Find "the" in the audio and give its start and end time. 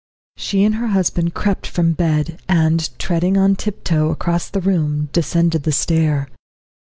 4.49-4.59, 5.61-5.71